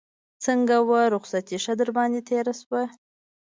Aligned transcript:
څنګه 0.45 0.75
وه 0.89 1.01
رخصتي 1.15 1.57
ښه 1.63 1.73
در 1.79 1.89
باندې 1.97 2.19
تېره 2.29 2.53
شوه. 2.61 2.81